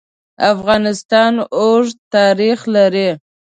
[0.53, 3.09] افغانستان اوږد تاریخ لري.